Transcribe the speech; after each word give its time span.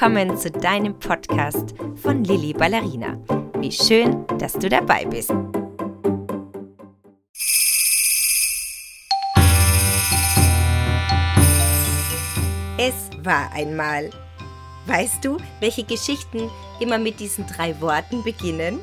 willkommen 0.00 0.34
zu 0.38 0.50
deinem 0.50 0.98
Podcast 0.98 1.74
von 1.96 2.24
Lilly 2.24 2.54
Ballerina. 2.54 3.18
Wie 3.58 3.70
schön, 3.70 4.26
dass 4.38 4.54
du 4.54 4.66
dabei 4.66 5.04
bist. 5.04 5.30
Es 12.78 13.10
war 13.22 13.52
einmal. 13.52 14.08
Weißt 14.86 15.22
du, 15.22 15.36
welche 15.60 15.84
Geschichten 15.84 16.48
immer 16.80 16.96
mit 16.96 17.20
diesen 17.20 17.46
drei 17.46 17.78
Worten 17.82 18.24
beginnen? 18.24 18.80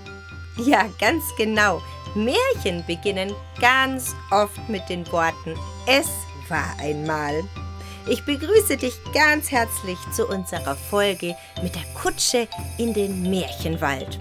Ja, 0.57 0.85
ganz 0.99 1.23
genau. 1.35 1.81
Märchen 2.13 2.85
beginnen 2.85 3.33
ganz 3.59 4.15
oft 4.29 4.69
mit 4.69 4.87
den 4.87 5.11
Worten 5.11 5.55
Es 5.87 6.11
war 6.47 6.77
einmal. 6.79 7.43
Ich 8.09 8.23
begrüße 8.23 8.77
dich 8.77 8.93
ganz 9.13 9.51
herzlich 9.51 9.97
zu 10.15 10.27
unserer 10.27 10.75
Folge 10.75 11.35
mit 11.61 11.75
der 11.75 11.83
Kutsche 11.93 12.47
in 12.77 12.93
den 12.93 13.29
Märchenwald. 13.29 14.19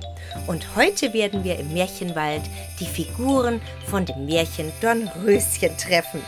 Und 0.49 0.75
heute 0.75 1.13
werden 1.13 1.45
wir 1.45 1.57
im 1.57 1.73
Märchenwald 1.73 2.43
die 2.81 2.87
Figuren 2.87 3.61
von 3.89 4.05
dem 4.05 4.27
Märchen 4.27 4.73
Dornröschen 4.81 5.77
treffen. 5.79 6.21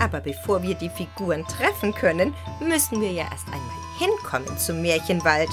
Aber 0.00 0.20
bevor 0.20 0.62
wir 0.62 0.76
die 0.76 0.90
Figuren 0.90 1.44
treffen 1.48 1.92
können, 1.92 2.32
müssen 2.60 3.00
wir 3.00 3.10
ja 3.10 3.24
erst 3.28 3.46
einmal 3.46 3.76
hinkommen 3.98 4.56
zum 4.56 4.82
Märchenwald. 4.82 5.48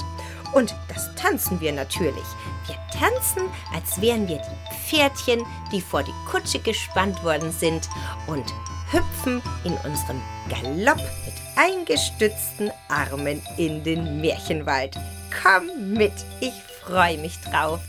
Und 0.52 0.76
das 0.88 1.12
tanzen 1.16 1.60
wir 1.60 1.72
natürlich. 1.72 2.24
Wir 2.66 2.76
tanzen, 2.98 3.42
als 3.74 4.00
wären 4.00 4.28
wir 4.28 4.38
die 4.38 4.65
Pferdchen, 4.88 5.44
die 5.72 5.80
vor 5.80 6.02
die 6.02 6.14
Kutsche 6.30 6.60
gespannt 6.60 7.22
worden 7.24 7.52
sind 7.52 7.88
und 8.26 8.44
hüpfen 8.92 9.42
in 9.64 9.72
unserem 9.84 10.22
Galopp 10.48 11.00
mit 11.24 11.34
eingestützten 11.56 12.70
Armen 12.88 13.42
in 13.56 13.82
den 13.82 14.20
Märchenwald. 14.20 14.96
Komm 15.42 15.94
mit, 15.94 16.12
ich 16.40 16.54
freue 16.84 17.18
mich 17.18 17.36
drauf. 17.40 17.80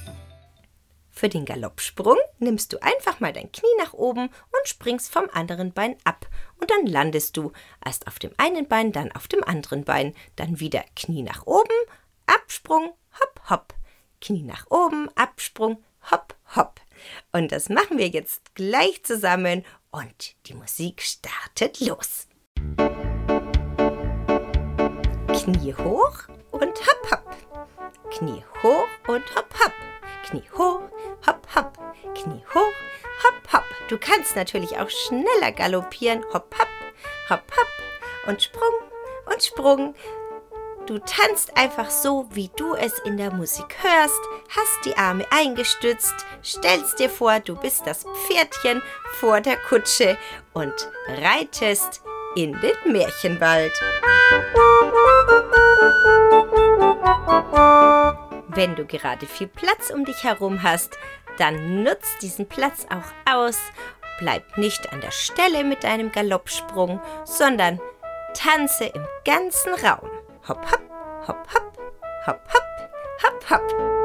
Für 1.12 1.30
den 1.30 1.46
Galoppsprung 1.46 2.18
nimmst 2.38 2.74
du 2.74 2.78
einfach 2.82 3.20
mal 3.20 3.34
dein 3.34 3.52
Knie 3.52 3.68
nach 3.80 3.94
oben 3.94 4.26
und 4.28 4.68
springst 4.68 5.12
vom 5.12 5.28
anderen 5.34 5.74
Bein 5.74 5.96
ab. 6.04 6.28
Und 6.60 6.70
dann 6.70 6.86
landest 6.86 7.38
du 7.38 7.52
erst 7.84 8.06
auf 8.06 8.20
dem 8.20 8.32
einen 8.38 8.68
Bein, 8.68 8.92
dann 8.92 9.12
auf 9.12 9.28
dem 9.28 9.44
anderen 9.44 9.84
Bein. 9.84 10.14
Dann 10.36 10.60
wieder 10.60 10.84
Knie 10.96 11.24
nach 11.24 11.48
oben, 11.48 11.74
Absprung, 12.28 12.94
hopp, 13.20 13.50
hopp. 13.50 13.74
Knie 14.22 14.44
nach 14.44 14.70
oben, 14.70 15.10
Absprung, 15.16 15.84
hopp, 16.12 16.36
hopp. 16.56 16.80
Und 17.32 17.52
das 17.52 17.70
machen 17.70 17.98
wir 17.98 18.08
jetzt 18.08 18.56
gleich 18.56 19.04
zusammen 19.04 19.66
und 19.92 20.36
die 20.48 20.54
Musik 20.54 21.02
startet 21.02 21.80
los. 21.80 22.28
Knie 25.28 25.74
hoch 25.74 26.28
und 26.52 26.74
hopp, 26.88 27.12
hopp. 27.12 27.36
Knie 28.12 28.44
hoch 28.64 28.88
und 29.08 29.24
hopp, 29.36 29.54
hopp. 29.60 29.74
Knie 30.26 30.44
hoch, 30.58 30.82
hopp, 31.26 31.56
hopp. 31.56 31.78
Knie 32.16 32.44
hoch, 32.54 32.74
hopp, 33.24 33.54
hopp. 33.54 33.64
Du 33.88 33.98
kannst 33.98 34.36
natürlich 34.36 34.78
auch 34.78 34.90
schneller 34.90 35.52
galoppieren. 35.52 36.24
Hopp, 36.34 36.54
hopp, 36.58 36.68
hopp, 37.30 37.44
hopp. 37.56 38.28
Und 38.28 38.42
Sprung 38.42 38.74
und 39.32 39.44
Sprung. 39.44 39.96
Du 40.86 41.00
tanzt 41.00 41.56
einfach 41.58 41.90
so, 41.90 42.28
wie 42.32 42.50
du 42.56 42.74
es 42.74 42.98
in 43.00 43.18
der 43.18 43.34
Musik 43.34 43.76
hörst, 43.82 44.22
hast 44.50 44.86
die 44.86 44.98
Arme 44.98 45.26
eingestützt, 45.32 46.14
stellst 46.44 47.00
dir 47.00 47.10
vor, 47.10 47.40
du 47.40 47.56
bist 47.56 47.86
das 47.86 48.06
Pferdchen 48.28 48.82
vor 49.20 49.42
der 49.42 49.58
Kutsche 49.58 50.18
und 50.54 50.74
reitest 51.08 52.02
in 52.36 52.54
den 52.62 52.92
Märchenwald. 52.92 53.74
Wenn 58.48 58.76
du 58.76 58.86
gerade 58.86 59.26
viel 59.26 59.48
Platz 59.48 59.92
um 59.92 60.06
dich 60.06 60.24
herum 60.24 60.64
hast, 60.64 60.98
dann 61.38 61.84
nutz 61.84 62.18
diesen 62.22 62.48
Platz 62.48 62.86
auch 62.90 63.32
aus. 63.32 63.58
Bleib 64.20 64.58
nicht 64.58 64.92
an 64.92 65.02
der 65.02 65.12
Stelle 65.12 65.64
mit 65.64 65.84
deinem 65.84 66.12
Galoppsprung, 66.12 67.00
sondern 67.24 67.80
tanze 68.34 68.86
im 68.86 69.06
ganzen 69.26 69.74
Raum. 69.76 70.10
Hopp, 70.48 70.66
hopp, 70.72 70.82
hopp, 71.28 71.48
hopp, 71.54 71.68
hopp, 72.26 72.42
hopp, 72.54 73.50
hopp, 73.50 73.50
hopp. 73.52 73.97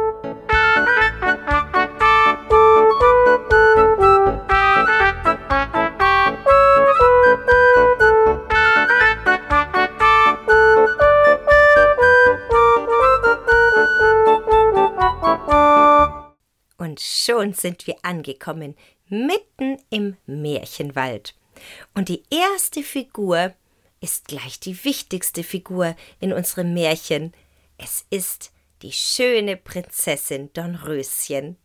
Schon 17.33 17.55
sind 17.55 17.87
wir 17.87 17.97
angekommen, 18.03 18.77
mitten 19.09 19.79
im 19.89 20.19
Märchenwald. 20.27 21.35
Und 21.95 22.11
die 22.11 22.23
erste 22.29 22.83
Figur 22.83 23.55
ist 24.03 24.29
gleich 24.29 24.61
die 24.61 24.85
wichtigste 24.85 25.43
Figur 25.43 25.97
in 26.21 26.35
unserem 26.35 26.75
Märchen. 26.75 27.33
Es 27.79 28.05
ist 28.11 28.52
die 28.83 28.93
schöne 28.93 29.57
Prinzessin 29.57 30.53
Dornröschen. 30.53 31.57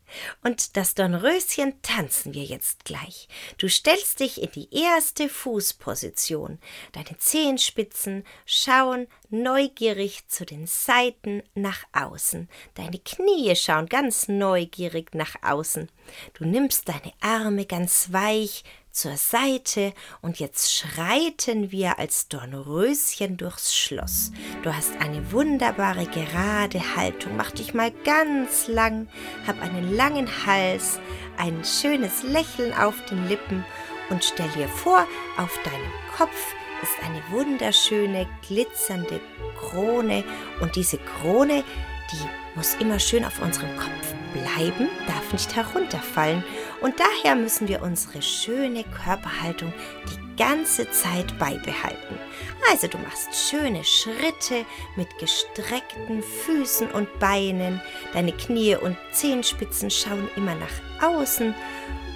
Und 0.44 0.78
das 0.78 0.94
Dornröschen 0.94 1.82
tanzen 1.82 2.34
wir 2.34 2.44
jetzt 2.44 2.86
gleich. 2.86 3.28
Du 3.58 3.68
stellst 3.68 4.20
dich 4.20 4.42
in 4.42 4.52
die 4.52 4.70
erste 4.74 5.28
Fußposition. 5.28 6.60
Deine 6.94 7.18
Zehenspitzen 7.18 8.24
schauen 8.46 9.08
neugierig 9.30 10.28
zu 10.28 10.46
den 10.46 10.66
Seiten 10.68 11.44
nach 11.56 11.84
außen. 11.92 12.48
Deine 12.76 13.00
Knie 13.00 13.56
schauen 13.56 13.88
ganz 13.88 14.28
neugierig 14.28 15.14
nach 15.14 15.36
außen. 15.42 15.90
Du 16.34 16.46
nimmst 16.46 16.88
deine 16.88 17.12
Arme 17.20 17.66
ganz 17.66 18.14
weich 18.14 18.64
zur 18.98 19.16
Seite 19.16 19.94
und 20.22 20.40
jetzt 20.40 20.74
schreiten 20.74 21.72
wir 21.72 22.00
als 22.00 22.30
Dornröschen 22.30 23.38
durchs 23.38 23.78
Schloss. 23.78 24.32
Du 24.64 24.76
hast 24.76 24.92
eine 25.00 25.32
wunderbare 25.32 26.08
gerade 26.08 26.96
Haltung, 26.96 27.38
mach 27.38 27.52
dich 27.52 27.76
mal 27.76 27.92
ganz 28.04 28.68
lang, 28.68 29.08
hab 29.46 29.62
einen 29.62 29.96
langen 29.96 30.28
Hals, 30.48 31.00
ein 31.38 31.64
schönes 31.64 32.24
Lächeln 32.24 32.74
auf 32.74 32.96
den 33.06 33.28
Lippen 33.28 33.64
und 34.10 34.24
stell 34.24 34.50
dir 34.50 34.68
vor, 34.68 35.06
auf 35.38 35.60
deinem 35.64 35.92
Kopf 36.18 36.56
ist 36.82 37.08
eine 37.08 37.22
wunderschöne, 37.30 38.28
glitzernde 38.48 39.20
Krone 39.60 40.24
und 40.60 40.76
diese 40.76 40.98
Krone, 40.98 41.64
die 42.12 42.56
muss 42.56 42.74
immer 42.76 42.98
schön 42.98 43.26
auf 43.26 43.40
unserem 43.42 43.76
Kopf 43.78 44.16
bleiben, 44.34 44.90
darf 45.06 45.32
nicht 45.34 45.56
herunterfallen 45.56 46.44
und 46.82 46.96
daher 47.00 47.36
müssen 47.36 47.68
wir 47.68 47.82
unsere 47.82 48.22
schöne 48.22 48.84
Körperhaltung 48.84 49.74
die 50.10 50.38
ganze 50.38 50.90
Zeit 50.92 51.38
beibehalten. 51.40 52.20
Also 52.72 52.88
du 52.88 52.98
machst 53.00 53.36
schöne 53.50 53.84
Schritte 53.84 54.66
mit 54.96 55.08
gestreckten 55.18 56.22
Füßen 56.22 56.92
und 56.92 57.20
Beinen, 57.20 57.82
deine 58.14 58.32
Knie 58.34 58.76
und 58.76 58.98
Zehenspitzen 59.12 59.90
schauen 59.90 60.30
immer 60.36 60.56
nach 60.56 61.04
außen 61.10 61.56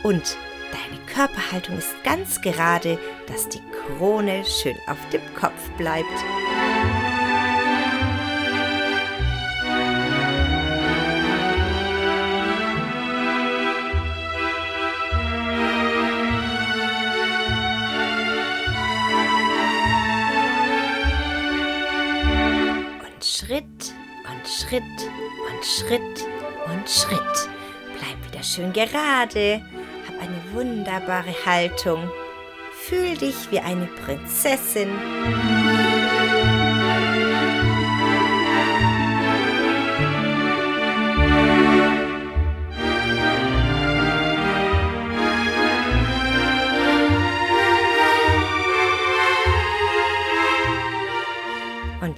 und 0.03 0.37
deine 0.71 1.05
Körperhaltung 1.13 1.77
ist 1.77 1.95
ganz 2.03 2.41
gerade, 2.41 2.97
dass 3.27 3.49
die 3.49 3.61
Krone 3.97 4.43
schön 4.45 4.77
auf 4.87 4.97
dem 5.11 5.21
Kopf 5.35 5.69
bleibt. 5.77 6.05
Schritt 24.71 24.83
und 25.49 25.65
Schritt 25.65 26.25
und 26.65 26.89
Schritt. 26.89 27.49
Bleib 27.97 28.31
wieder 28.31 28.41
schön 28.41 28.71
gerade, 28.71 29.61
hab 30.07 30.21
eine 30.21 30.41
wunderbare 30.53 31.35
Haltung. 31.45 32.09
Fühl 32.79 33.17
dich 33.17 33.51
wie 33.51 33.59
eine 33.59 33.87
Prinzessin. 33.87 34.87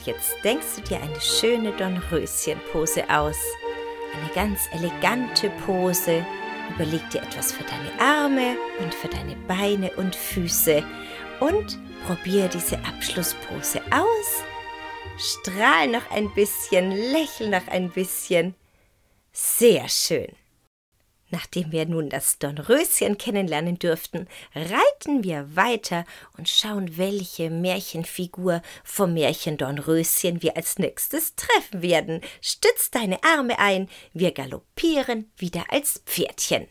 Jetzt 0.06 0.36
denkst 0.44 0.76
du 0.78 0.82
dir 0.82 1.02
eine 1.02 1.20
schöne 1.22 1.72
Dornröschenpose 1.74 3.10
aus. 3.10 3.38
Eine 4.14 4.34
ganz 4.34 4.62
elegante 4.72 5.50
Pose. 5.66 6.26
Überleg 6.76 7.08
dir 7.10 7.22
etwas 7.22 7.52
für 7.52 7.64
deine 7.64 8.00
Arme 8.00 8.56
und 8.80 8.94
für 8.94 9.08
deine 9.08 9.36
Beine 9.48 9.92
und 9.98 10.16
Füße. 10.16 10.84
Und 11.40 11.80
probier 12.06 12.48
diese 12.48 12.78
Abschlusspose 12.86 13.82
aus. 13.92 14.44
Strahl 15.18 15.88
noch 15.88 16.10
ein 16.12 16.34
bisschen, 16.34 16.92
lächel 16.92 17.50
noch 17.50 17.68
ein 17.68 17.90
bisschen. 17.90 18.56
Sehr 19.32 19.88
schön. 19.90 20.43
Nachdem 21.34 21.72
wir 21.72 21.88
nun 21.88 22.10
das 22.10 22.38
Dornröschen 22.38 23.18
kennenlernen 23.18 23.80
dürften, 23.80 24.28
reiten 24.54 25.24
wir 25.24 25.56
weiter 25.56 26.06
und 26.38 26.48
schauen, 26.48 26.96
welche 26.96 27.50
Märchenfigur 27.50 28.62
vom 28.84 29.16
Märchen 29.16 29.58
Dornröschen 29.58 30.44
wir 30.44 30.56
als 30.56 30.78
nächstes 30.78 31.34
treffen 31.36 31.82
werden. 31.82 32.22
Stütz 32.40 32.92
deine 32.92 33.18
Arme 33.24 33.58
ein, 33.58 33.90
wir 34.14 34.32
galoppieren 34.32 35.32
wieder 35.36 35.64
als 35.70 36.04
Pferdchen. 36.06 36.68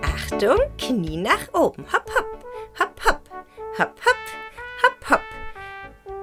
Achtung, 0.00 0.60
Knie 0.78 1.18
nach 1.18 1.52
oben. 1.52 1.84
Hopp, 1.92 2.10
hopp, 2.16 2.44
hopp, 2.78 3.04
hopp, 3.04 3.30
hopp, 3.78 4.00
hopp, 4.06 4.80
hopp, 4.82 5.10
hopp. 5.10 5.20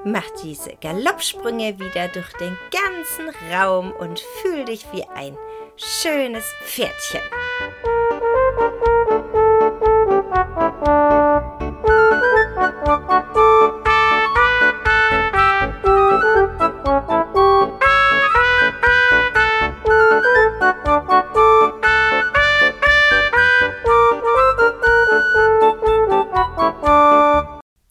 Mach 0.04 0.26
diese 0.42 0.76
Galoppsprünge 0.82 1.78
wieder 1.78 2.08
durch 2.08 2.32
den 2.40 2.58
ganzen 2.72 3.30
Raum 3.54 3.92
und 3.92 4.20
fühl 4.42 4.66
dich 4.66 4.84
wie 4.94 5.04
ein 5.04 5.38
schönes 5.78 6.46
Pferdchen. 6.64 7.22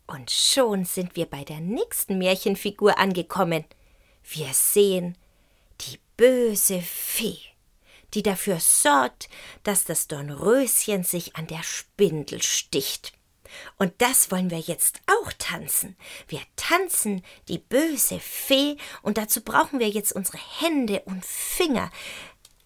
Und 0.06 0.30
schon 0.30 0.84
sind 0.84 1.14
wir 1.14 1.26
bei 1.26 1.44
der 1.44 1.60
nächsten 1.60 2.18
Märchenfigur 2.18 2.98
angekommen. 2.98 3.64
Wir 4.24 4.48
sehen 4.52 5.16
die 5.80 6.00
böse 6.16 6.80
Fee 6.80 7.55
die 8.14 8.22
dafür 8.22 8.60
sorgt, 8.60 9.28
dass 9.62 9.84
das 9.84 10.08
Dornröschen 10.08 11.04
sich 11.04 11.36
an 11.36 11.46
der 11.46 11.62
Spindel 11.62 12.42
sticht. 12.42 13.12
Und 13.78 13.94
das 13.98 14.30
wollen 14.30 14.50
wir 14.50 14.58
jetzt 14.58 15.00
auch 15.06 15.32
tanzen. 15.38 15.96
Wir 16.28 16.40
tanzen 16.56 17.24
die 17.48 17.58
böse 17.58 18.20
Fee 18.20 18.76
und 19.02 19.18
dazu 19.18 19.42
brauchen 19.42 19.78
wir 19.78 19.88
jetzt 19.88 20.12
unsere 20.12 20.38
Hände 20.38 21.02
und 21.06 21.24
Finger. 21.24 21.90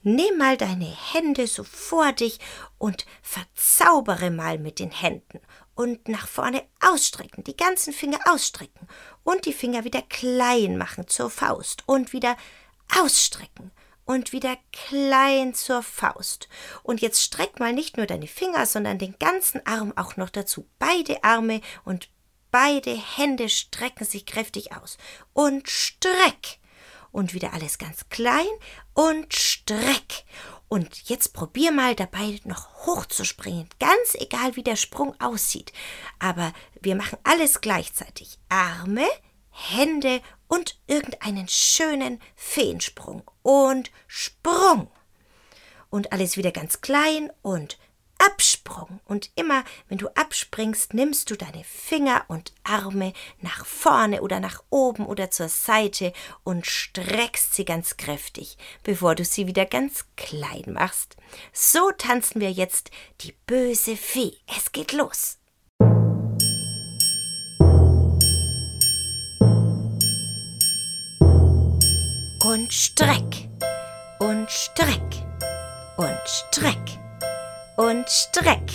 Nimm 0.02 0.38
mal 0.38 0.56
deine 0.56 0.96
Hände 1.12 1.46
so 1.46 1.62
vor 1.62 2.12
dich 2.12 2.38
und 2.78 3.04
verzaubere 3.22 4.30
mal 4.30 4.58
mit 4.58 4.78
den 4.78 4.90
Händen 4.90 5.40
und 5.74 6.08
nach 6.08 6.26
vorne 6.26 6.62
ausstrecken, 6.80 7.44
die 7.44 7.56
ganzen 7.56 7.92
Finger 7.92 8.18
ausstrecken 8.26 8.88
und 9.24 9.44
die 9.44 9.52
Finger 9.52 9.84
wieder 9.84 10.02
klein 10.02 10.78
machen 10.78 11.06
zur 11.06 11.28
Faust 11.28 11.82
und 11.86 12.14
wieder 12.14 12.36
ausstrecken 12.98 13.70
und 14.10 14.32
wieder 14.32 14.58
klein 14.72 15.54
zur 15.54 15.84
Faust. 15.84 16.48
Und 16.82 17.00
jetzt 17.00 17.22
streck 17.22 17.60
mal 17.60 17.72
nicht 17.72 17.96
nur 17.96 18.06
deine 18.06 18.26
Finger, 18.26 18.66
sondern 18.66 18.98
den 18.98 19.16
ganzen 19.20 19.64
Arm 19.64 19.92
auch 19.96 20.16
noch 20.16 20.30
dazu. 20.30 20.66
Beide 20.80 21.22
Arme 21.22 21.60
und 21.84 22.08
beide 22.50 22.90
Hände 22.90 23.48
strecken 23.48 24.04
sich 24.04 24.26
kräftig 24.26 24.72
aus. 24.72 24.98
Und 25.32 25.68
streck. 25.68 26.58
Und 27.12 27.34
wieder 27.34 27.52
alles 27.52 27.78
ganz 27.78 28.08
klein 28.08 28.48
und 28.94 29.32
streck. 29.32 30.24
Und 30.66 31.08
jetzt 31.08 31.32
probier 31.32 31.70
mal 31.70 31.94
dabei 31.94 32.40
noch 32.42 32.86
hochzuspringen, 32.86 33.68
ganz 33.78 34.14
egal 34.14 34.56
wie 34.56 34.64
der 34.64 34.76
Sprung 34.76 35.14
aussieht. 35.20 35.72
Aber 36.18 36.52
wir 36.80 36.96
machen 36.96 37.18
alles 37.22 37.60
gleichzeitig. 37.60 38.38
Arme, 38.48 39.06
Hände 39.60 40.20
und 40.48 40.78
irgendeinen 40.86 41.48
schönen 41.48 42.20
Feensprung 42.34 43.22
und 43.42 43.90
Sprung. 44.06 44.90
Und 45.90 46.12
alles 46.12 46.36
wieder 46.36 46.52
ganz 46.52 46.80
klein 46.80 47.30
und 47.42 47.78
Absprung. 48.20 49.00
Und 49.06 49.30
immer, 49.34 49.64
wenn 49.88 49.98
du 49.98 50.08
abspringst, 50.08 50.94
nimmst 50.94 51.30
du 51.30 51.36
deine 51.36 51.64
Finger 51.64 52.24
und 52.28 52.52
Arme 52.64 53.12
nach 53.40 53.64
vorne 53.64 54.22
oder 54.22 54.40
nach 54.40 54.62
oben 54.70 55.06
oder 55.06 55.30
zur 55.30 55.48
Seite 55.48 56.12
und 56.44 56.66
streckst 56.66 57.54
sie 57.54 57.64
ganz 57.64 57.96
kräftig, 57.96 58.58
bevor 58.82 59.14
du 59.14 59.24
sie 59.24 59.46
wieder 59.46 59.64
ganz 59.64 60.04
klein 60.16 60.64
machst. 60.68 61.16
So 61.52 61.90
tanzen 61.96 62.40
wir 62.40 62.52
jetzt 62.52 62.90
die 63.22 63.34
böse 63.46 63.96
Fee. 63.96 64.36
Es 64.56 64.72
geht 64.72 64.92
los. 64.92 65.39
Und 72.50 72.72
streck 72.72 73.48
und 74.18 74.50
streck 74.50 75.00
und 75.96 76.18
streck 76.26 76.98
und 77.76 78.10
streck. 78.10 78.68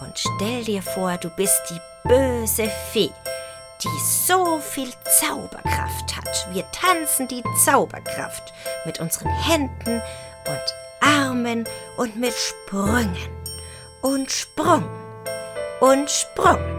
Und 0.00 0.16
stell 0.16 0.62
dir 0.62 0.80
vor, 0.80 1.16
du 1.16 1.30
bist 1.30 1.60
die 1.68 2.08
böse 2.08 2.70
Fee, 2.92 3.10
die 3.82 3.98
so 4.26 4.60
viel 4.60 4.92
Zauberkraft 5.18 6.16
hat. 6.16 6.48
Wir 6.52 6.64
tanzen 6.70 7.26
die 7.26 7.42
Zauberkraft 7.64 8.52
mit 8.86 9.00
unseren 9.00 9.30
Händen 9.30 10.00
und 10.46 10.74
Armen 11.00 11.64
und 11.96 12.14
mit 12.14 12.34
Sprüngen 12.34 13.16
und 14.00 14.30
Sprung 14.30 14.88
und 15.80 16.08
Sprung. 16.08 16.73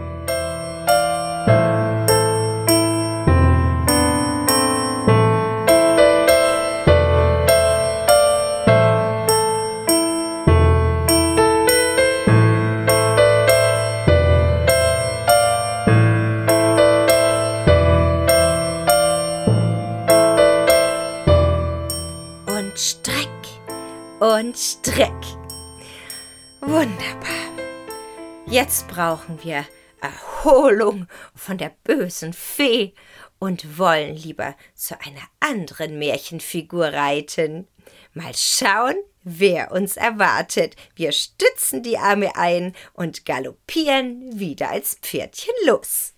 Brauchen 28.96 29.38
wir 29.44 29.66
Erholung 30.00 31.06
von 31.34 31.58
der 31.58 31.70
bösen 31.84 32.32
Fee 32.32 32.94
und 33.38 33.78
wollen 33.78 34.16
lieber 34.16 34.56
zu 34.74 34.98
einer 34.98 35.20
anderen 35.38 35.98
Märchenfigur 35.98 36.86
reiten. 36.86 37.68
Mal 38.14 38.32
schauen, 38.34 38.94
wer 39.22 39.70
uns 39.72 39.98
erwartet. 39.98 40.76
Wir 40.94 41.12
stützen 41.12 41.82
die 41.82 41.98
Arme 41.98 42.36
ein 42.36 42.74
und 42.94 43.26
galoppieren 43.26 44.38
wieder 44.38 44.70
als 44.70 44.94
Pferdchen 45.02 45.52
los. 45.66 46.14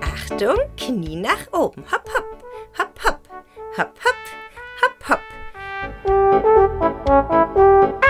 Achtung, 0.00 0.58
Knie 0.76 1.14
nach 1.14 1.52
oben. 1.52 1.84
Hopp, 1.92 2.10
hopp, 2.12 2.42
hopp, 2.78 3.04
hopp, 3.04 3.20
hopp, 3.78 3.94
hopp, 4.02 4.16
hopp, 4.82 5.20
hopp. 7.78 8.03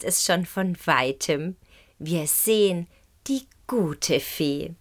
Glänzt 0.00 0.04
es 0.04 0.24
schon 0.24 0.46
von 0.46 0.76
weitem. 0.84 1.56
Wir 1.98 2.26
sehen 2.26 2.88
die 3.26 3.46
gute 3.66 4.20
Fee. 4.20 4.74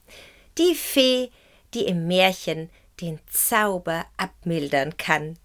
Die 0.57 0.75
Fee, 0.75 1.29
die 1.73 1.85
im 1.85 2.07
Märchen 2.07 2.69
den 3.01 3.19
Zauber 3.29 4.05
abmildern 4.17 4.97
kann. 4.97 5.38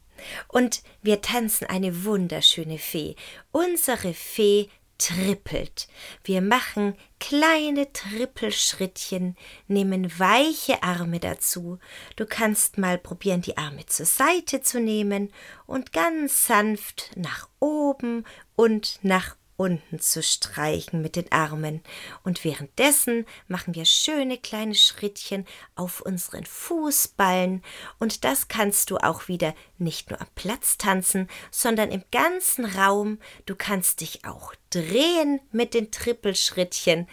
Und 0.48 0.82
wir 1.02 1.20
tanzen 1.20 1.66
eine 1.66 2.04
wunderschöne 2.04 2.78
Fee. 2.78 3.16
Unsere 3.52 4.14
Fee 4.14 4.68
trippelt. 4.96 5.88
Wir 6.22 6.40
machen 6.40 6.94
kleine 7.18 7.92
Trippelschrittchen, 7.92 9.36
nehmen 9.66 10.18
weiche 10.18 10.82
Arme 10.82 11.18
dazu. 11.18 11.78
Du 12.16 12.26
kannst 12.26 12.78
mal 12.78 12.96
probieren, 12.96 13.42
die 13.42 13.56
Arme 13.56 13.86
zur 13.86 14.06
Seite 14.06 14.62
zu 14.62 14.80
nehmen 14.80 15.32
und 15.66 15.92
ganz 15.92 16.46
sanft 16.46 17.10
nach 17.16 17.48
oben 17.58 18.24
und 18.54 19.00
nach 19.02 19.36
unten 19.56 20.00
zu 20.00 20.22
streichen 20.22 21.02
mit 21.02 21.16
den 21.16 21.30
Armen. 21.30 21.82
Und 22.22 22.44
währenddessen 22.44 23.26
machen 23.48 23.74
wir 23.74 23.84
schöne 23.84 24.38
kleine 24.38 24.74
Schrittchen 24.74 25.46
auf 25.76 26.00
unseren 26.00 26.44
Fußballen. 26.44 27.62
Und 27.98 28.24
das 28.24 28.48
kannst 28.48 28.90
du 28.90 28.98
auch 28.98 29.28
wieder 29.28 29.54
nicht 29.78 30.10
nur 30.10 30.20
am 30.20 30.28
Platz 30.34 30.78
tanzen, 30.78 31.28
sondern 31.50 31.90
im 31.90 32.04
ganzen 32.10 32.64
Raum. 32.64 33.18
Du 33.46 33.54
kannst 33.54 34.00
dich 34.00 34.24
auch 34.24 34.54
drehen 34.70 35.40
mit 35.52 35.74
den 35.74 35.90
Trippelschrittchen. 35.90 37.08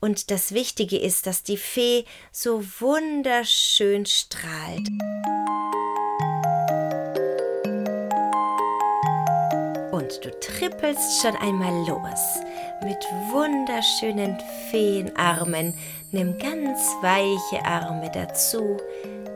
Und 0.00 0.30
das 0.30 0.52
Wichtige 0.52 0.98
ist, 0.98 1.26
dass 1.26 1.42
die 1.42 1.56
Fee 1.56 2.04
so 2.32 2.64
wunderschön 2.80 4.06
strahlt. 4.06 4.88
Du 10.22 10.30
trippelst 10.40 11.22
schon 11.22 11.36
einmal 11.36 11.86
los 11.86 12.38
mit 12.82 13.02
wunderschönen 13.32 14.38
Feenarmen. 14.70 15.74
Nimm 16.12 16.38
ganz 16.38 16.80
weiche 17.02 17.64
Arme 17.64 18.10
dazu. 18.12 18.76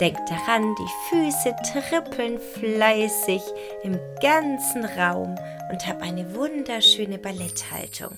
Denk 0.01 0.19
daran, 0.27 0.75
die 0.77 1.09
Füße 1.09 1.57
trippeln 1.73 2.39
fleißig 2.39 3.43
im 3.83 3.99
ganzen 4.21 4.85
Raum 4.85 5.35
und 5.71 5.87
hab 5.87 6.03
eine 6.03 6.35
wunderschöne 6.35 7.19
Balletthaltung. 7.19 8.17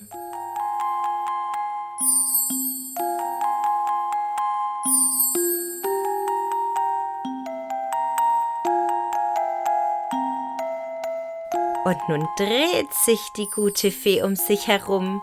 Und 11.83 11.97
nun 12.07 12.27
dreht 12.37 12.93
sich 13.05 13.19
die 13.37 13.47
gute 13.55 13.91
Fee 13.91 14.21
um 14.21 14.35
sich 14.35 14.67
herum. 14.67 15.21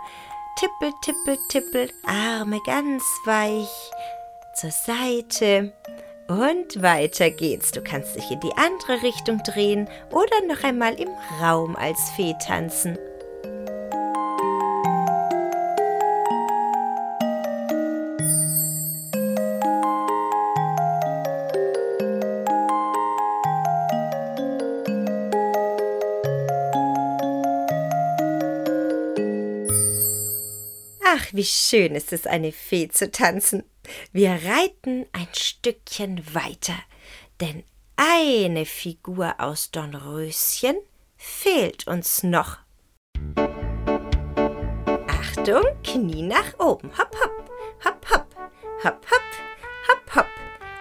Tippel, 0.59 0.93
tippel, 1.03 1.39
tippel, 1.49 1.93
Arme 2.05 2.61
ganz 2.67 3.05
weich 3.25 3.71
zur 4.55 4.73
Seite. 4.73 5.73
Und 6.27 6.83
weiter 6.83 7.31
geht's. 7.31 7.71
Du 7.71 7.81
kannst 7.81 8.17
dich 8.17 8.31
in 8.31 8.41
die 8.41 8.57
andere 8.57 9.03
Richtung 9.03 9.43
drehen 9.45 9.89
oder 10.11 10.47
noch 10.47 10.65
einmal 10.65 10.95
im 10.95 11.11
Raum 11.41 11.77
als 11.77 12.11
Fee 12.17 12.35
tanzen. 12.45 12.99
Wie 31.39 31.45
schön 31.45 31.95
ist 31.95 32.13
es, 32.13 32.27
eine 32.27 32.51
Fee 32.51 32.89
zu 32.89 33.13
tanzen. 33.13 33.63
Wir 34.11 34.31
reiten 34.31 35.07
ein 35.13 35.29
Stückchen 35.33 36.35
weiter, 36.35 36.75
denn 37.41 37.63
eine 37.95 38.67
Figur 38.67 39.37
aus 39.39 39.71
Dornröschen 39.71 40.75
fehlt 41.17 41.87
uns 41.87 42.25
noch. 42.25 42.59
Achtung, 45.07 45.63
Knie 45.85 46.23
nach 46.23 46.59
oben. 46.59 46.91
Hopp, 46.99 47.15
hopp, 47.23 47.51
hopp, 47.85 48.11
hopp, 48.11 48.37
hopp, 48.83 49.07
hopp, 49.13 49.87
hopp, 49.89 50.17
hopp. 50.17 50.27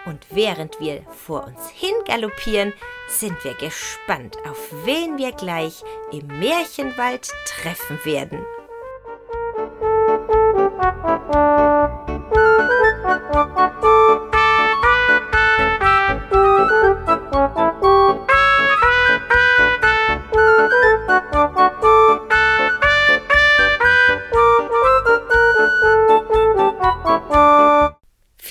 Und 0.07 0.25
während 0.31 0.79
wir 0.79 1.03
vor 1.11 1.45
uns 1.45 1.69
hingaloppieren, 1.69 2.73
sind 3.07 3.43
wir 3.43 3.53
gespannt, 3.53 4.37
auf 4.49 4.71
wen 4.85 5.19
wir 5.19 5.33
gleich 5.33 5.83
im 6.11 6.25
Märchenwald 6.39 7.29
treffen 7.45 8.03
werden. 8.05 8.43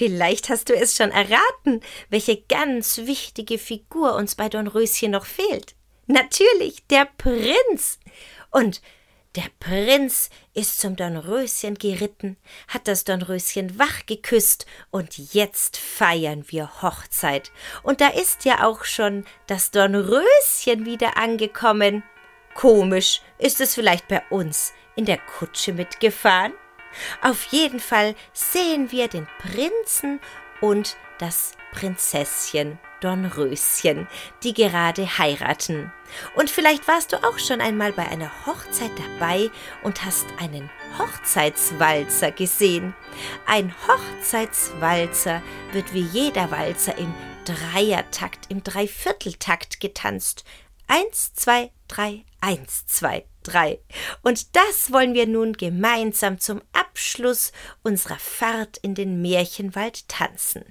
Vielleicht 0.06 0.50
hast 0.50 0.68
du 0.68 0.72
es 0.72 0.96
schon 0.96 1.10
erraten, 1.10 1.80
welche 2.10 2.40
ganz 2.40 2.98
wichtige 2.98 3.58
Figur 3.58 4.14
uns 4.14 4.36
bei 4.36 4.48
Dornröschen 4.48 5.10
noch 5.10 5.26
fehlt. 5.26 5.74
Natürlich 6.06 6.86
der 6.86 7.08
Prinz. 7.18 7.98
Und 8.52 8.82
der 9.34 9.46
Prinz 9.58 10.30
ist 10.54 10.78
zum 10.78 10.94
Dornröschen 10.94 11.74
geritten, 11.74 12.36
hat 12.68 12.86
das 12.86 13.02
Dornröschen 13.02 13.80
wach 13.80 14.06
geküsst 14.06 14.66
und 14.92 15.34
jetzt 15.34 15.76
feiern 15.76 16.44
wir 16.46 16.82
Hochzeit. 16.82 17.50
Und 17.82 18.00
da 18.00 18.06
ist 18.06 18.44
ja 18.44 18.64
auch 18.64 18.84
schon 18.84 19.24
das 19.48 19.72
Dornröschen 19.72 20.86
wieder 20.86 21.16
angekommen. 21.16 22.04
Komisch, 22.54 23.22
ist 23.38 23.60
es 23.60 23.74
vielleicht 23.74 24.06
bei 24.06 24.22
uns 24.30 24.72
in 24.94 25.04
der 25.04 25.18
Kutsche 25.18 25.72
mitgefahren? 25.72 26.52
Auf 27.22 27.44
jeden 27.44 27.80
Fall 27.80 28.14
sehen 28.32 28.90
wir 28.90 29.08
den 29.08 29.26
Prinzen 29.40 30.20
und 30.60 30.96
das 31.18 31.52
Prinzesschen 31.72 32.78
Dornröschen, 33.00 34.08
die 34.42 34.54
gerade 34.54 35.06
heiraten. 35.18 35.92
Und 36.34 36.50
vielleicht 36.50 36.88
warst 36.88 37.12
du 37.12 37.22
auch 37.22 37.38
schon 37.38 37.60
einmal 37.60 37.92
bei 37.92 38.06
einer 38.06 38.30
Hochzeit 38.46 38.92
dabei 38.96 39.50
und 39.82 40.04
hast 40.04 40.26
einen 40.38 40.70
Hochzeitswalzer 40.98 42.32
gesehen. 42.32 42.94
Ein 43.46 43.74
Hochzeitswalzer 43.86 45.42
wird 45.72 45.92
wie 45.92 46.02
jeder 46.02 46.50
Walzer 46.50 46.96
im 46.96 47.12
Dreiertakt, 47.44 48.50
im 48.50 48.64
Dreivierteltakt 48.64 49.80
getanzt. 49.80 50.44
Eins, 50.88 51.34
zwei, 51.34 51.70
drei, 51.88 52.24
eins, 52.40 52.86
zwei, 52.86 53.24
drei. 53.46 53.80
Und 54.22 54.56
das 54.56 54.92
wollen 54.92 55.14
wir 55.14 55.26
nun 55.26 55.52
gemeinsam 55.54 56.38
zum 56.38 56.60
Abschluss 56.72 57.52
unserer 57.82 58.18
Fahrt 58.18 58.78
in 58.78 58.94
den 58.94 59.22
Märchenwald 59.22 60.08
tanzen. 60.08 60.64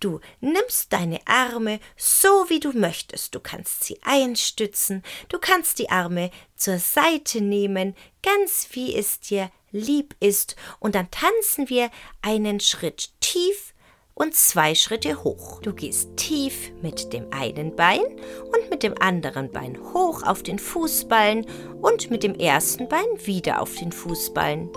Du 0.00 0.20
nimmst 0.40 0.92
deine 0.92 1.20
Arme 1.26 1.80
so 1.96 2.46
wie 2.48 2.60
du 2.60 2.72
möchtest. 2.72 3.34
Du 3.34 3.40
kannst 3.40 3.84
sie 3.84 3.98
einstützen, 4.02 5.02
du 5.28 5.38
kannst 5.38 5.78
die 5.78 5.90
Arme 5.90 6.30
zur 6.56 6.78
Seite 6.78 7.40
nehmen, 7.40 7.94
ganz 8.22 8.68
wie 8.72 8.94
es 8.94 9.20
dir 9.20 9.50
lieb 9.70 10.14
ist, 10.20 10.56
und 10.78 10.94
dann 10.94 11.10
tanzen 11.10 11.68
wir 11.68 11.90
einen 12.22 12.60
Schritt 12.60 13.10
tief 13.20 13.74
und 14.16 14.34
zwei 14.34 14.74
Schritte 14.74 15.22
hoch. 15.22 15.60
Du 15.60 15.72
gehst 15.72 16.16
tief 16.16 16.72
mit 16.82 17.12
dem 17.12 17.26
einen 17.30 17.76
Bein 17.76 18.00
und 18.00 18.70
mit 18.70 18.82
dem 18.82 18.94
anderen 18.98 19.52
Bein 19.52 19.78
hoch 19.92 20.22
auf 20.24 20.42
den 20.42 20.58
Fußballen 20.58 21.46
und 21.82 22.10
mit 22.10 22.22
dem 22.22 22.34
ersten 22.34 22.88
Bein 22.88 23.06
wieder 23.24 23.60
auf 23.60 23.74
den 23.76 23.92
Fußballen 23.92 24.70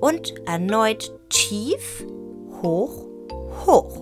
und 0.00 0.34
erneut 0.46 1.12
tief, 1.28 2.04
hoch, 2.62 3.06
hoch. 3.66 4.00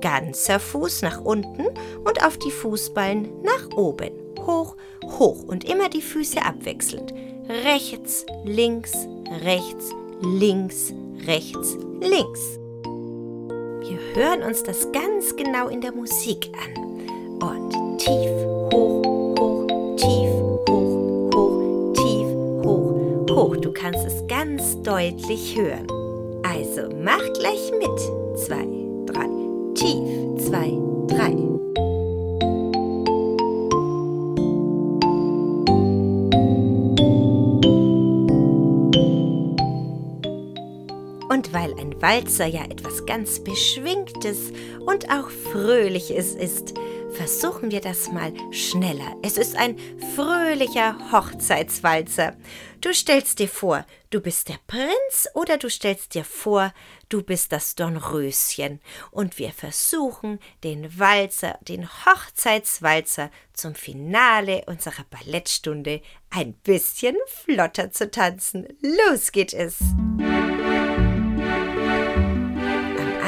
Ganzer 0.00 0.58
Fuß 0.58 1.02
nach 1.02 1.20
unten 1.20 1.66
und 2.04 2.24
auf 2.24 2.38
die 2.38 2.50
Fußballen 2.50 3.42
nach 3.42 3.76
oben. 3.76 4.12
Hoch, 4.46 4.76
hoch 5.04 5.42
und 5.42 5.64
immer 5.64 5.90
die 5.90 6.00
Füße 6.00 6.42
abwechselnd. 6.42 7.12
Rechts, 7.64 8.24
links, 8.44 8.92
rechts, 9.44 9.90
links, 10.22 10.94
rechts, 11.26 11.76
links. 12.00 12.59
Hören 14.14 14.42
uns 14.42 14.64
das 14.64 14.90
ganz 14.90 15.36
genau 15.36 15.68
in 15.68 15.80
der 15.80 15.92
Musik 15.92 16.50
an. 16.58 16.74
Und 17.40 17.98
tief, 17.98 18.30
hoch, 18.72 19.04
hoch, 19.38 19.66
tief, 19.96 20.30
hoch, 20.68 21.32
hoch, 21.32 21.92
tief, 21.94 22.26
hoch, 22.64 23.30
hoch. 23.30 23.56
Du 23.56 23.72
kannst 23.72 24.04
es 24.04 24.26
ganz 24.26 24.82
deutlich 24.82 25.56
hören. 25.56 25.86
Also 26.42 26.88
mach 27.02 27.22
gleich 27.34 27.70
mit. 27.78 28.38
Zwei, 28.40 28.66
drei, 29.06 29.28
tief, 29.74 30.44
zwei, 30.44 30.72
Walzer 42.00 42.46
ja 42.46 42.64
etwas 42.64 43.04
ganz 43.04 43.40
Beschwingtes 43.44 44.52
und 44.86 45.10
auch 45.10 45.28
Fröhliches 45.30 46.34
ist, 46.34 46.74
versuchen 47.12 47.70
wir 47.70 47.80
das 47.80 48.10
mal 48.10 48.32
schneller. 48.52 49.16
Es 49.22 49.36
ist 49.36 49.56
ein 49.56 49.76
fröhlicher 50.14 50.96
Hochzeitswalzer. 51.12 52.36
Du 52.80 52.94
stellst 52.94 53.38
dir 53.38 53.48
vor, 53.48 53.84
du 54.08 54.20
bist 54.20 54.48
der 54.48 54.58
Prinz 54.66 55.28
oder 55.34 55.58
du 55.58 55.68
stellst 55.68 56.14
dir 56.14 56.24
vor, 56.24 56.72
du 57.10 57.22
bist 57.22 57.52
das 57.52 57.74
Dornröschen 57.74 58.80
und 59.10 59.38
wir 59.38 59.50
versuchen, 59.50 60.38
den 60.64 60.98
Walzer, 60.98 61.58
den 61.68 61.86
Hochzeitswalzer 61.86 63.30
zum 63.52 63.74
Finale 63.74 64.64
unserer 64.66 65.04
Ballettstunde 65.10 66.00
ein 66.30 66.54
bisschen 66.54 67.16
flotter 67.26 67.90
zu 67.90 68.10
tanzen. 68.10 68.66
Los 68.80 69.32
geht 69.32 69.52
es! 69.52 69.76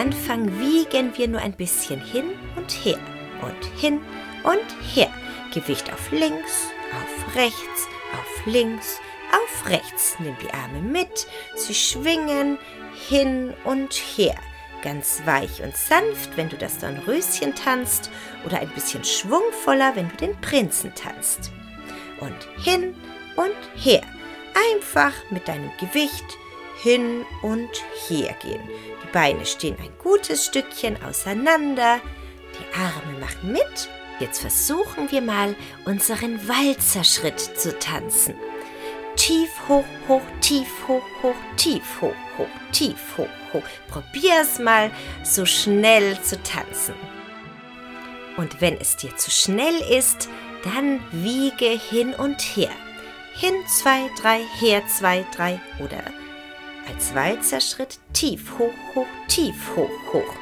Anfang 0.02 0.58
wiegen 0.58 1.16
wir 1.16 1.28
nur 1.28 1.40
ein 1.40 1.52
bisschen 1.52 2.00
hin 2.00 2.32
und 2.56 2.72
her 2.72 2.98
und 3.40 3.80
hin 3.80 4.00
und 4.42 4.96
her. 4.96 5.08
Gewicht 5.54 5.92
auf 5.92 6.10
links, 6.10 6.66
auf 6.90 7.36
rechts, 7.36 7.86
auf 8.12 8.46
links, 8.46 9.00
auf 9.30 9.70
rechts. 9.70 10.16
Nimm 10.18 10.36
die 10.42 10.52
Arme 10.52 10.80
mit, 10.80 11.28
sie 11.54 11.72
schwingen 11.72 12.58
hin 13.08 13.54
und 13.62 13.92
her. 13.92 14.34
Ganz 14.82 15.22
weich 15.24 15.62
und 15.62 15.76
sanft, 15.76 16.36
wenn 16.36 16.48
du 16.48 16.56
das 16.56 16.78
Dornröschen 16.78 17.54
tanzt, 17.54 18.10
oder 18.44 18.58
ein 18.58 18.70
bisschen 18.70 19.04
schwungvoller, 19.04 19.94
wenn 19.94 20.08
du 20.08 20.16
den 20.16 20.40
Prinzen 20.40 20.92
tanzt. 20.96 21.52
Und 22.18 22.48
hin 22.60 22.96
und 23.36 23.54
her. 23.76 24.02
Einfach 24.72 25.12
mit 25.30 25.46
deinem 25.46 25.70
Gewicht 25.78 26.38
hin 26.82 27.24
und 27.42 27.70
her 28.08 28.34
gehen. 28.42 28.62
Die 29.02 29.12
Beine 29.12 29.46
stehen 29.46 29.76
ein 29.80 29.92
gutes 30.02 30.46
Stückchen 30.46 31.02
auseinander. 31.04 32.00
Die 32.58 32.78
Arme 32.78 33.18
machen 33.20 33.52
mit. 33.52 33.88
Jetzt 34.18 34.40
versuchen 34.40 35.10
wir 35.10 35.20
mal 35.20 35.54
unseren 35.84 36.46
Walzerschritt 36.48 37.40
zu 37.40 37.78
tanzen. 37.78 38.34
Tief, 39.16 39.50
hoch, 39.68 39.84
hoch, 40.08 40.22
tief, 40.40 40.68
hoch, 40.88 41.02
hoch, 41.22 41.34
tief, 41.56 41.82
hoch, 42.00 42.14
hoch, 42.38 42.46
tief, 42.72 42.96
hoch, 43.16 43.28
hoch. 43.52 43.62
Probier's 43.88 44.58
mal, 44.58 44.90
so 45.22 45.44
schnell 45.44 46.20
zu 46.22 46.42
tanzen. 46.42 46.94
Und 48.36 48.60
wenn 48.60 48.76
es 48.80 48.96
dir 48.96 49.14
zu 49.16 49.30
schnell 49.30 49.78
ist, 49.90 50.28
dann 50.64 51.00
wiege 51.10 51.68
hin 51.68 52.14
und 52.14 52.40
her. 52.40 52.70
Hin, 53.34 53.54
zwei, 53.68 54.08
drei, 54.20 54.40
her, 54.60 54.82
zwei, 54.86 55.24
drei 55.34 55.60
oder 55.80 56.02
als 56.92 57.14
Walzerschritt 57.14 57.98
tief, 58.12 58.58
hoch, 58.58 58.72
hoch, 58.94 59.06
tief, 59.28 59.54
hoch, 59.76 60.12
hoch. 60.12 60.34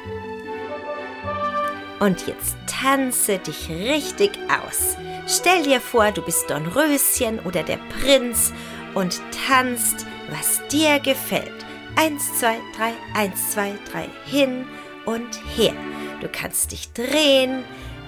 Und 1.99 2.27
jetzt 2.27 2.55
tanze 2.67 3.37
dich 3.37 3.69
richtig 3.69 4.31
aus. 4.49 4.97
Stell 5.27 5.63
dir 5.63 5.79
vor, 5.79 6.11
du 6.11 6.21
bist 6.21 6.49
Dornröschen 6.49 7.39
oder 7.41 7.63
der 7.63 7.77
Prinz 8.01 8.51
und 8.95 9.21
tanzt, 9.47 10.05
was 10.29 10.61
dir 10.69 10.99
gefällt. 10.99 11.65
Eins, 11.95 12.39
zwei, 12.39 12.57
drei, 12.75 12.93
eins, 13.13 13.51
zwei, 13.51 13.73
drei, 13.91 14.09
hin 14.25 14.65
und 15.05 15.39
her. 15.55 15.73
Du 16.21 16.27
kannst 16.27 16.71
dich 16.71 16.91
drehen, 16.93 17.63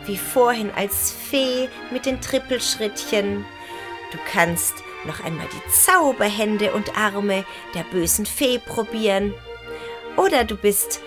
wie 0.06 0.18
vorhin 0.18 0.72
als 0.76 1.12
Fee 1.12 1.70
mit 1.92 2.06
den 2.06 2.20
Trippelschrittchen. 2.20 3.46
Du 4.12 4.18
kannst 4.32 4.74
noch 5.06 5.24
einmal 5.24 5.48
die 5.48 5.72
Zauberhände 5.72 6.74
und 6.74 6.98
Arme 6.98 7.46
der 7.74 7.84
bösen 7.84 8.26
Fee 8.26 8.60
probieren. 8.60 9.34
Oder 10.18 10.44
du 10.44 10.56
bist 10.56 11.02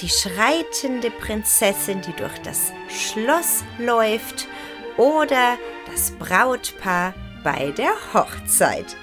die 0.00 0.08
schreitende 0.08 1.10
Prinzessin, 1.10 2.00
die 2.00 2.12
durch 2.14 2.38
das 2.42 2.72
Schloss 2.88 3.64
läuft, 3.78 4.48
oder 4.96 5.56
das 5.90 6.10
Brautpaar 6.12 7.14
bei 7.42 7.70
der 7.70 7.92
Hochzeit. 8.12 8.96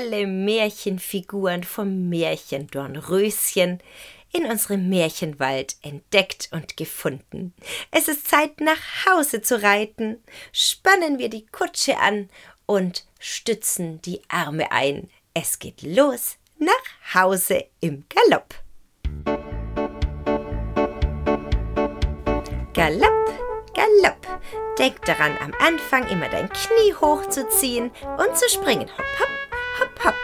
Alle 0.00 0.26
Märchenfiguren 0.26 1.62
vom 1.62 2.08
Märchen 2.08 2.68
Dornröschen 2.68 3.80
in 4.32 4.46
unserem 4.46 4.88
Märchenwald 4.88 5.76
entdeckt 5.82 6.48
und 6.52 6.78
gefunden. 6.78 7.52
Es 7.90 8.08
ist 8.08 8.26
Zeit, 8.26 8.60
nach 8.60 8.78
Hause 9.04 9.42
zu 9.42 9.62
reiten. 9.62 10.22
Spannen 10.52 11.18
wir 11.18 11.28
die 11.28 11.44
Kutsche 11.46 11.98
an 11.98 12.30
und 12.64 13.04
stützen 13.18 14.00
die 14.00 14.22
Arme 14.28 14.72
ein. 14.72 15.10
Es 15.34 15.58
geht 15.58 15.82
los 15.82 16.36
nach 16.58 17.14
Hause 17.14 17.66
im 17.80 18.04
Galopp. 18.08 18.54
Galopp, 22.72 23.74
Galopp. 23.74 24.40
Denk 24.78 25.04
daran, 25.04 25.36
am 25.42 25.52
Anfang 25.60 26.08
immer 26.08 26.30
dein 26.30 26.48
Knie 26.48 26.94
hochzuziehen 26.94 27.90
und 28.16 28.38
zu 28.38 28.48
springen. 28.48 28.88
Hopp, 28.96 29.20
hopp, 29.20 29.39
hopp. 30.04 30.14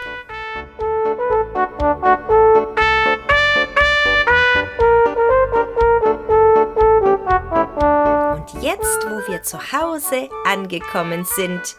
Und 8.37 8.63
jetzt, 8.63 9.05
wo 9.05 9.31
wir 9.31 9.43
zu 9.43 9.59
Hause 9.71 10.29
angekommen 10.45 11.25
sind, 11.25 11.75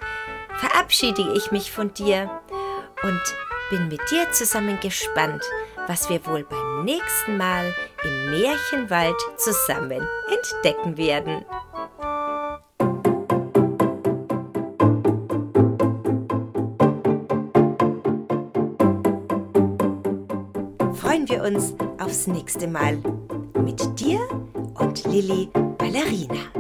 verabschiede 0.59 1.33
ich 1.35 1.51
mich 1.51 1.73
von 1.73 1.93
dir 1.95 2.31
und 3.03 3.23
bin 3.71 3.89
mit 3.89 4.01
dir 4.11 4.31
zusammen 4.33 4.79
gespannt, 4.81 5.43
was 5.87 6.09
wir 6.09 6.25
wohl 6.27 6.45
beim 6.45 6.85
nächsten 6.85 7.37
Mal 7.37 7.75
im 8.05 8.31
Märchenwald 8.31 9.17
zusammen 9.37 10.07
entdecken 10.29 10.97
werden. 10.97 11.45
Freuen 21.39 21.55
wir 21.55 21.59
uns 21.59 21.75
aufs 21.99 22.27
nächste 22.27 22.67
Mal 22.67 22.99
mit 23.65 24.01
dir 24.01 24.19
und 24.75 25.05
Lilly 25.05 25.49
Ballerina. 25.79 26.58